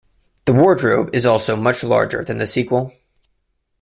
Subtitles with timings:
[0.45, 2.91] The wardrobe is also much larger than the sequel.